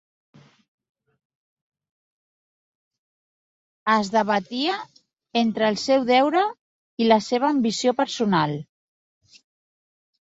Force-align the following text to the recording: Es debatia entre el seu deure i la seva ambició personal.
Es 3.95 4.09
debatia 4.15 4.79
entre 5.43 5.71
el 5.71 5.77
seu 5.85 6.09
deure 6.11 6.47
i 7.05 7.11
la 7.13 7.23
seva 7.31 7.53
ambició 7.57 7.95
personal. 8.01 8.59